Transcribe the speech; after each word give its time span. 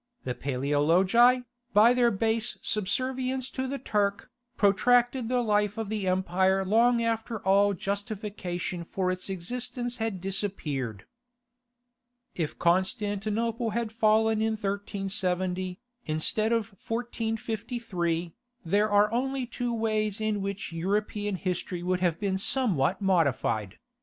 The 0.23 0.33
Paleologi, 0.33 1.43
by 1.75 1.93
their 1.93 2.09
base 2.09 2.57
subservience 2.63 3.51
to 3.51 3.67
the 3.67 3.77
Turk, 3.77 4.31
protracted 4.57 5.29
the 5.29 5.41
life 5.43 5.77
of 5.77 5.89
the 5.89 6.07
empire 6.07 6.65
long 6.65 7.03
after 7.03 7.37
all 7.45 7.75
justification 7.75 8.83
for 8.83 9.11
its 9.11 9.29
existence 9.29 9.97
had 9.97 10.19
disappeared. 10.19 11.05
If 12.33 12.57
Constantinople 12.57 13.69
had 13.77 13.91
fallen 13.91 14.41
in 14.41 14.53
1370, 14.53 15.79
instead 16.07 16.51
of 16.51 16.69
1453, 16.73 18.33
there 18.65 18.89
are 18.89 19.11
only 19.11 19.45
two 19.45 19.71
ways 19.71 20.19
in 20.19 20.41
which 20.41 20.73
European 20.73 21.35
history 21.35 21.83
would 21.83 21.99
have 21.99 22.19
been 22.19 22.39
somewhat 22.39 23.01
modified. 23.03 23.77